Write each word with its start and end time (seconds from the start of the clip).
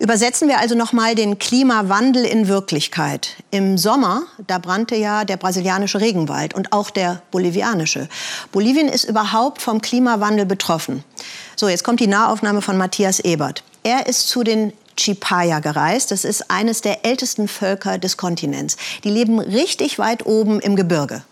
Übersetzen 0.00 0.48
wir 0.48 0.60
also 0.60 0.76
noch 0.76 0.92
mal 0.92 1.16
den 1.16 1.38
Klimawandel 1.38 2.24
in 2.24 2.46
Wirklichkeit. 2.46 3.36
Im 3.50 3.76
Sommer, 3.78 4.22
da 4.46 4.58
brannte 4.58 4.94
ja 4.94 5.24
der 5.24 5.36
brasilianische 5.36 6.00
Regenwald 6.00 6.54
und 6.54 6.72
auch 6.72 6.90
der 6.90 7.20
bolivianische. 7.32 8.08
Bolivien 8.52 8.88
ist 8.88 9.04
überhaupt 9.04 9.60
vom 9.60 9.80
Klimawandel 9.80 10.46
betroffen. 10.46 11.02
So, 11.56 11.68
jetzt 11.68 11.82
kommt 11.82 11.98
die 11.98 12.06
Nahaufnahme 12.06 12.62
von 12.62 12.76
Matthias 12.76 13.18
Ebert. 13.18 13.64
Er 13.82 14.06
ist 14.06 14.28
zu 14.28 14.44
den 14.44 14.72
Chipaya 14.96 15.58
gereist. 15.58 16.12
Das 16.12 16.24
ist 16.24 16.48
eines 16.48 16.80
der 16.80 17.04
ältesten 17.04 17.48
Völker 17.48 17.98
des 17.98 18.16
Kontinents. 18.16 18.76
Die 19.02 19.10
leben 19.10 19.40
richtig 19.40 19.98
weit 19.98 20.26
oben 20.26 20.60
im 20.60 20.76
Gebirge. 20.76 21.22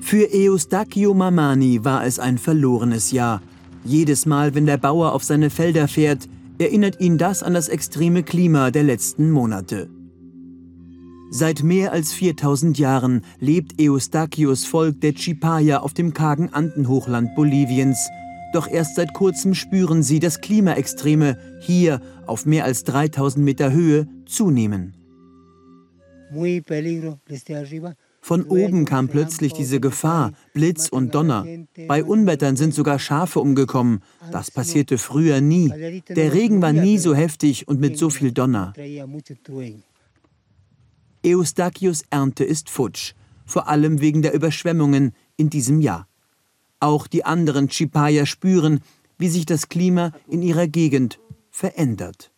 Für 0.00 0.28
Eustachio 0.32 1.14
Mamani 1.14 1.84
war 1.84 2.04
es 2.04 2.18
ein 2.18 2.38
verlorenes 2.38 3.12
Jahr. 3.12 3.42
Jedes 3.84 4.26
Mal, 4.26 4.54
wenn 4.54 4.66
der 4.66 4.76
Bauer 4.76 5.12
auf 5.12 5.24
seine 5.24 5.50
Felder 5.50 5.88
fährt, 5.88 6.28
erinnert 6.58 7.00
ihn 7.00 7.18
das 7.18 7.42
an 7.42 7.54
das 7.54 7.68
extreme 7.68 8.22
Klima 8.22 8.70
der 8.70 8.82
letzten 8.82 9.30
Monate. 9.30 9.88
Seit 11.30 11.62
mehr 11.62 11.92
als 11.92 12.12
4000 12.12 12.78
Jahren 12.78 13.22
lebt 13.38 13.80
Eustachios 13.80 14.64
Volk 14.64 15.00
der 15.02 15.14
Chipaya 15.14 15.80
auf 15.80 15.92
dem 15.92 16.14
kargen 16.14 16.52
Andenhochland 16.52 17.34
Boliviens. 17.34 18.08
Doch 18.54 18.66
erst 18.66 18.96
seit 18.96 19.12
kurzem 19.12 19.54
spüren 19.54 20.02
sie, 20.02 20.20
dass 20.20 20.40
Klimaextreme 20.40 21.36
hier 21.60 22.00
auf 22.26 22.46
mehr 22.46 22.64
als 22.64 22.84
3000 22.84 23.44
Meter 23.44 23.72
Höhe 23.72 24.08
zunehmen. 24.24 24.94
Muy 26.30 26.62
peligro 26.62 27.18
desde 27.28 27.58
arriba. 27.58 27.94
Von 28.28 28.44
oben 28.44 28.84
kam 28.84 29.08
plötzlich 29.08 29.54
diese 29.54 29.80
Gefahr, 29.80 30.32
Blitz 30.52 30.90
und 30.90 31.14
Donner. 31.14 31.46
Bei 31.86 32.04
Unwettern 32.04 32.56
sind 32.56 32.74
sogar 32.74 32.98
Schafe 32.98 33.40
umgekommen. 33.40 34.00
Das 34.30 34.50
passierte 34.50 34.98
früher 34.98 35.40
nie. 35.40 36.02
Der 36.10 36.34
Regen 36.34 36.60
war 36.60 36.74
nie 36.74 36.98
so 36.98 37.14
heftig 37.14 37.66
und 37.68 37.80
mit 37.80 37.96
so 37.96 38.10
viel 38.10 38.32
Donner. 38.32 38.74
Eustachius 41.24 42.02
Ernte 42.10 42.44
ist 42.44 42.68
futsch, 42.68 43.14
vor 43.46 43.66
allem 43.66 44.02
wegen 44.02 44.20
der 44.20 44.34
Überschwemmungen 44.34 45.14
in 45.38 45.48
diesem 45.48 45.80
Jahr. 45.80 46.06
Auch 46.80 47.06
die 47.06 47.24
anderen 47.24 47.70
Chipaya 47.70 48.26
spüren, 48.26 48.80
wie 49.16 49.28
sich 49.30 49.46
das 49.46 49.70
Klima 49.70 50.12
in 50.28 50.42
ihrer 50.42 50.66
Gegend 50.66 51.18
verändert. 51.50 52.30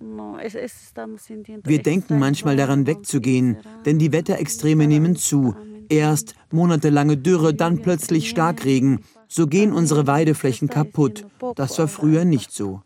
Wir 0.00 1.82
denken 1.82 2.18
manchmal 2.18 2.56
daran 2.56 2.86
wegzugehen, 2.86 3.56
denn 3.84 3.98
die 3.98 4.12
Wetterextreme 4.12 4.86
nehmen 4.86 5.16
zu. 5.16 5.54
Erst 5.88 6.34
monatelange 6.52 7.16
Dürre, 7.16 7.54
dann 7.54 7.82
plötzlich 7.82 8.28
Starkregen. 8.28 9.00
So 9.26 9.46
gehen 9.46 9.72
unsere 9.72 10.06
Weideflächen 10.06 10.68
kaputt. 10.68 11.26
Das 11.56 11.78
war 11.78 11.88
früher 11.88 12.24
nicht 12.24 12.52
so. 12.52 12.82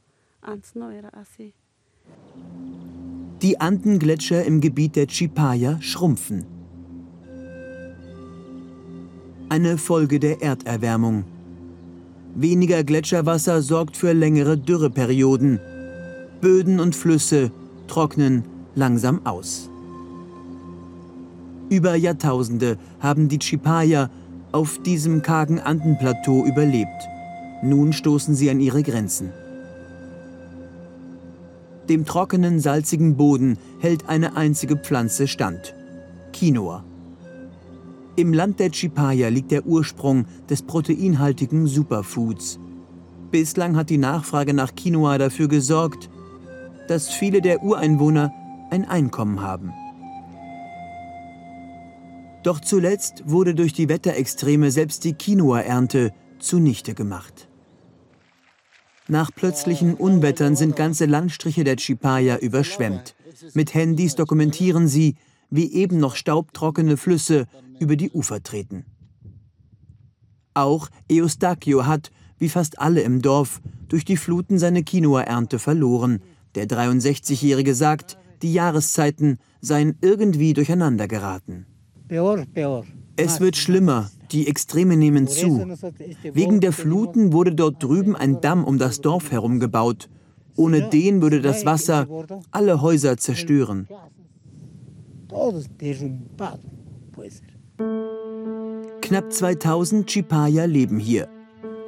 Die 3.42 3.60
Andengletscher 3.60 4.44
im 4.44 4.60
Gebiet 4.60 4.96
der 4.96 5.08
Chipaya 5.08 5.80
schrumpfen. 5.82 6.46
Eine 9.48 9.76
Folge 9.76 10.18
der 10.18 10.40
Erderwärmung. 10.40 11.24
Weniger 12.34 12.84
Gletscherwasser 12.84 13.60
sorgt 13.60 13.96
für 13.96 14.12
längere 14.12 14.56
Dürreperioden. 14.56 15.60
Böden 16.42 16.80
und 16.80 16.96
Flüsse 16.96 17.52
trocknen 17.86 18.42
langsam 18.74 19.24
aus. 19.24 19.70
Über 21.70 21.94
Jahrtausende 21.94 22.78
haben 22.98 23.28
die 23.28 23.38
Chipaya 23.38 24.10
auf 24.50 24.82
diesem 24.82 25.22
kargen 25.22 25.60
Andenplateau 25.60 26.44
überlebt. 26.44 26.90
Nun 27.62 27.92
stoßen 27.92 28.34
sie 28.34 28.50
an 28.50 28.58
ihre 28.58 28.82
Grenzen. 28.82 29.30
Dem 31.88 32.04
trockenen, 32.04 32.58
salzigen 32.58 33.16
Boden 33.16 33.56
hält 33.78 34.08
eine 34.08 34.34
einzige 34.36 34.74
Pflanze 34.76 35.28
stand. 35.28 35.76
Quinoa. 36.32 36.82
Im 38.16 38.32
Land 38.32 38.58
der 38.58 38.72
Chipaya 38.72 39.28
liegt 39.28 39.52
der 39.52 39.64
Ursprung 39.64 40.24
des 40.50 40.62
proteinhaltigen 40.62 41.68
Superfoods. 41.68 42.58
Bislang 43.30 43.76
hat 43.76 43.90
die 43.90 43.98
Nachfrage 43.98 44.54
nach 44.54 44.74
Quinoa 44.74 45.18
dafür 45.18 45.46
gesorgt, 45.46 46.10
dass 46.92 47.08
viele 47.08 47.40
der 47.40 47.62
Ureinwohner 47.62 48.34
ein 48.70 48.84
Einkommen 48.84 49.40
haben. 49.40 49.72
Doch 52.42 52.60
zuletzt 52.60 53.22
wurde 53.24 53.54
durch 53.54 53.72
die 53.72 53.88
Wetterextreme 53.88 54.70
selbst 54.70 55.02
die 55.04 55.14
Quinoa-Ernte 55.14 56.12
zunichte 56.38 56.92
gemacht. 56.92 57.48
Nach 59.08 59.30
plötzlichen 59.34 59.94
Unwettern 59.94 60.54
sind 60.54 60.76
ganze 60.76 61.06
Landstriche 61.06 61.64
der 61.64 61.76
Chipaya 61.76 62.36
überschwemmt. 62.36 63.14
Mit 63.54 63.72
Handys 63.72 64.14
dokumentieren 64.14 64.86
sie, 64.86 65.14
wie 65.48 65.72
eben 65.72 65.98
noch 65.98 66.14
staubtrockene 66.14 66.98
Flüsse 66.98 67.46
über 67.80 67.96
die 67.96 68.10
Ufer 68.10 68.42
treten. 68.42 68.84
Auch 70.52 70.90
Eustachio 71.10 71.86
hat, 71.86 72.10
wie 72.36 72.50
fast 72.50 72.78
alle 72.80 73.00
im 73.00 73.22
Dorf, 73.22 73.62
durch 73.88 74.04
die 74.04 74.18
Fluten 74.18 74.58
seine 74.58 74.82
Quinoa-Ernte 74.82 75.58
verloren, 75.58 76.20
der 76.54 76.66
63-Jährige 76.66 77.74
sagt, 77.74 78.18
die 78.42 78.52
Jahreszeiten 78.52 79.38
seien 79.60 79.96
irgendwie 80.00 80.52
durcheinander 80.52 81.08
geraten. 81.08 81.66
Es 83.16 83.40
wird 83.40 83.56
schlimmer, 83.56 84.10
die 84.32 84.48
Extreme 84.48 84.96
nehmen 84.96 85.28
zu. 85.28 85.66
Wegen 86.32 86.60
der 86.60 86.72
Fluten 86.72 87.32
wurde 87.32 87.54
dort 87.54 87.82
drüben 87.82 88.16
ein 88.16 88.40
Damm 88.40 88.64
um 88.64 88.78
das 88.78 89.00
Dorf 89.00 89.30
herum 89.30 89.60
gebaut. 89.60 90.08
Ohne 90.56 90.88
den 90.88 91.22
würde 91.22 91.40
das 91.40 91.64
Wasser 91.64 92.06
alle 92.50 92.82
Häuser 92.82 93.16
zerstören. 93.16 93.88
Knapp 99.00 99.32
2000 99.32 100.06
Chipaya 100.06 100.64
leben 100.64 100.98
hier. 100.98 101.28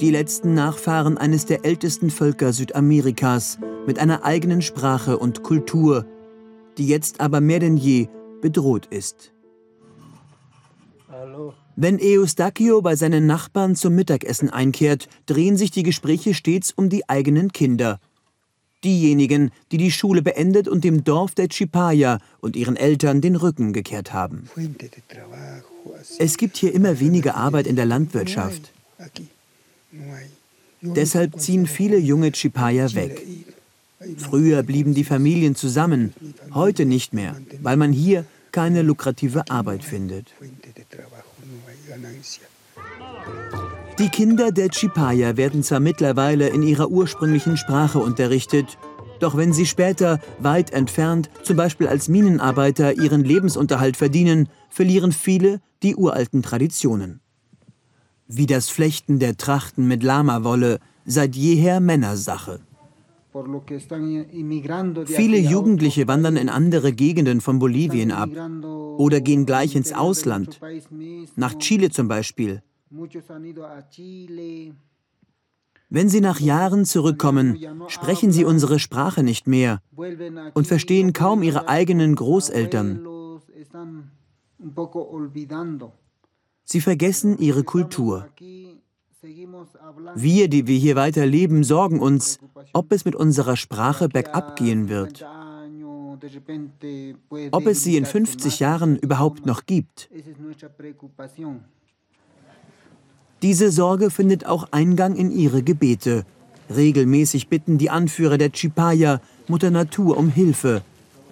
Die 0.01 0.11
letzten 0.11 0.55
Nachfahren 0.55 1.19
eines 1.19 1.47
der 1.47 1.65
ältesten 1.65 2.11
Völker 2.11 2.53
Südamerikas 2.53 3.59
mit 3.87 3.99
einer 3.99 4.25
eigenen 4.25 4.63
Sprache 4.63 5.19
und 5.19 5.43
Kultur, 5.43 6.07
die 6.79 6.87
jetzt 6.87 7.21
aber 7.21 7.41
mehr 7.41 7.61
denn 7.61 7.77
je 7.77 8.09
bedroht 8.41 8.87
ist. 8.87 9.33
Wenn 11.77 11.99
Eustachio 12.01 12.83
bei 12.83 12.95
seinen 12.95 13.27
Nachbarn 13.27 13.75
zum 13.75 13.95
Mittagessen 13.95 14.51
einkehrt, 14.51 15.09
drehen 15.27 15.57
sich 15.57 15.71
die 15.71 15.83
Gespräche 15.83 16.35
stets 16.35 16.73
um 16.73 16.89
die 16.89 17.09
eigenen 17.09 17.53
Kinder. 17.53 18.01
Diejenigen, 18.85 19.51
die 19.73 19.79
die 19.79 19.91
Schule 19.91 20.23
beendet 20.23 20.69
und 20.69 20.85
dem 20.85 21.05
Dorf 21.05 21.35
der 21.35 21.49
Chipaya 21.49 22.19
und 22.41 22.55
ihren 22.55 22.77
Eltern 22.77 23.21
den 23.21 23.35
Rücken 23.35 23.73
gekehrt 23.73 24.13
haben. 24.13 24.49
Es 26.19 26.37
gibt 26.37 26.57
hier 26.59 26.75
immer 26.75 27.01
weniger 27.01 27.35
Arbeit 27.35 27.67
in 27.67 27.77
der 27.77 27.87
Landwirtschaft. 27.87 28.73
Deshalb 30.83 31.41
ziehen 31.41 31.67
viele 31.67 31.99
junge 31.99 32.31
Chipaya 32.33 32.95
weg. 32.95 33.27
Früher 34.17 34.63
blieben 34.63 34.95
die 34.95 35.05
Familien 35.05 35.55
zusammen, 35.55 36.13
heute 36.53 36.85
nicht 36.85 37.13
mehr, 37.13 37.37
weil 37.63 37.77
man 37.77 37.93
hier 37.93 38.25
keine 38.53 38.83
lukrative 38.83 39.51
Arbeit 39.51 39.85
findet. 39.85 40.33
Die 43.99 44.09
Kinder 44.09 44.51
der 44.51 44.71
Chipaya 44.71 45.37
werden 45.37 45.63
zwar 45.63 45.81
mittlerweile 45.81 46.49
in 46.49 46.63
ihrer 46.63 46.91
ursprünglichen 46.91 47.57
Sprache 47.57 47.99
unterrichtet, 47.99 48.79
doch 49.21 49.37
wenn 49.37 49.53
sie 49.53 49.67
später 49.67 50.21
weit 50.39 50.73
entfernt, 50.73 51.31
zum 51.43 51.57
Beispiel 51.57 51.87
als 51.87 52.09
Minenarbeiter, 52.09 52.95
ihren 52.95 53.25
Lebensunterhalt 53.25 53.97
verdienen, 53.97 54.49
verlieren 54.69 55.13
viele 55.13 55.61
die 55.83 55.95
uralten 55.95 56.43
Traditionen. 56.43 57.21
Wie 58.27 58.47
das 58.47 58.69
Flechten 58.69 59.19
der 59.19 59.37
Trachten 59.37 59.87
mit 59.87 60.03
Lamawolle 60.03 60.81
seit 61.07 61.37
jeher 61.37 61.81
Männersache. 61.81 62.61
Viele 65.07 65.39
Jugendliche 65.39 66.07
wandern 66.07 66.37
in 66.37 66.49
andere 66.49 66.93
Gegenden 66.93 67.41
von 67.41 67.59
Bolivien 67.59 68.13
ab 68.13 68.31
oder 68.97 69.21
gehen 69.21 69.45
gleich 69.45 69.75
ins 69.75 69.93
Ausland, 69.93 70.61
nach 71.35 71.59
Chile 71.59 71.91
zum 71.91 72.07
Beispiel. 72.07 72.63
Wenn 75.91 76.09
sie 76.09 76.21
nach 76.21 76.39
Jahren 76.39 76.85
zurückkommen, 76.85 77.59
sprechen 77.89 78.31
sie 78.31 78.45
unsere 78.45 78.79
Sprache 78.79 79.25
nicht 79.25 79.49
mehr 79.49 79.83
und 80.55 80.67
verstehen 80.69 81.13
kaum 81.13 81.43
ihre 81.43 81.69
eigenen 81.69 82.15
Großeltern. 82.15 83.05
Sie 86.63 86.81
vergessen 86.81 87.39
ihre 87.39 87.65
Kultur. 87.65 88.29
Wir, 90.15 90.49
die 90.49 90.67
wir 90.67 90.79
hier 90.79 90.97
weiter 90.97 91.27
leben, 91.27 91.65
sorgen 91.65 92.01
uns, 92.01 92.39
ob 92.73 92.93
es 92.93 93.05
mit 93.05 93.15
unserer 93.15 93.57
Sprache 93.57 94.09
bergab 94.09 94.57
gehen 94.57 94.89
wird. 94.89 95.25
Ob 97.51 97.67
es 97.67 97.83
sie 97.83 97.97
in 97.97 98.07
50 98.07 98.61
Jahren 98.61 98.97
überhaupt 98.97 99.47
noch 99.47 99.67
gibt. 99.67 100.09
Diese 103.43 103.71
Sorge 103.71 104.11
findet 104.11 104.47
auch 104.47 104.69
Eingang 104.71 105.17
in 105.17 105.31
ihre 105.31 105.63
Gebete. 105.63 106.25
Regelmäßig 106.75 107.49
bitten 107.49 107.79
die 107.79 107.91
Anführer 107.91 108.39
der 108.39 108.53
Chipaya 108.53 109.21
Mutter 109.49 109.71
Natur 109.71 110.17
um 110.17 110.31
Hilfe 110.31 110.83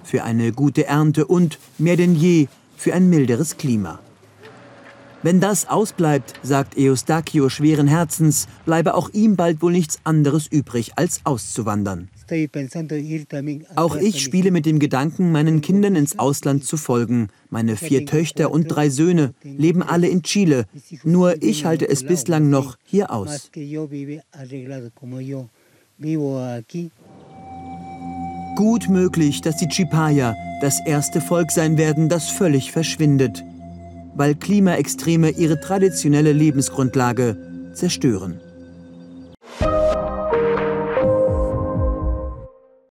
für 0.04 0.24
eine 0.24 0.52
gute 0.52 0.86
Ernte 0.86 1.26
und, 1.26 1.58
mehr 1.78 1.96
denn 1.96 2.14
je, 2.14 2.48
für 2.76 2.94
ein 2.94 3.08
milderes 3.08 3.56
Klima. 3.56 4.00
Wenn 5.24 5.38
das 5.38 5.68
ausbleibt, 5.68 6.34
sagt 6.42 6.76
Eustachio 6.76 7.48
schweren 7.48 7.86
Herzens, 7.86 8.48
bleibe 8.64 8.94
auch 8.94 9.08
ihm 9.10 9.36
bald 9.36 9.62
wohl 9.62 9.70
nichts 9.70 10.00
anderes 10.02 10.48
übrig, 10.48 10.92
als 10.96 11.20
auszuwandern. 11.22 12.08
Auch 13.76 13.96
ich 13.96 14.20
spiele 14.20 14.50
mit 14.50 14.66
dem 14.66 14.80
Gedanken, 14.80 15.30
meinen 15.30 15.60
Kindern 15.60 15.94
ins 15.94 16.18
Ausland 16.18 16.64
zu 16.64 16.76
folgen. 16.76 17.28
Meine 17.50 17.76
vier 17.76 18.04
Töchter 18.04 18.50
und 18.50 18.66
drei 18.66 18.90
Söhne 18.90 19.34
leben 19.44 19.82
alle 19.82 20.08
in 20.08 20.22
Chile. 20.22 20.66
Nur 21.04 21.40
ich 21.40 21.64
halte 21.64 21.88
es 21.88 22.04
bislang 22.04 22.50
noch 22.50 22.76
hier 22.84 23.12
aus. 23.12 23.50
Gut 28.56 28.88
möglich, 28.88 29.40
dass 29.40 29.56
die 29.56 29.68
Chipaya 29.68 30.34
das 30.60 30.84
erste 30.84 31.20
Volk 31.20 31.52
sein 31.52 31.78
werden, 31.78 32.08
das 32.08 32.28
völlig 32.28 32.72
verschwindet 32.72 33.44
weil 34.14 34.34
Klimaextreme 34.34 35.30
ihre 35.30 35.60
traditionelle 35.60 36.32
Lebensgrundlage 36.32 37.36
zerstören. 37.72 38.40